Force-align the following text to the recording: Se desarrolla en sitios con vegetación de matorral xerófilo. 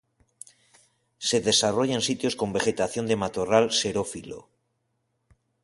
Se 1.27 1.37
desarrolla 1.47 1.93
en 1.93 2.01
sitios 2.09 2.35
con 2.39 2.49
vegetación 2.57 3.05
de 3.07 3.19
matorral 3.23 3.65
xerófilo. 3.79 4.39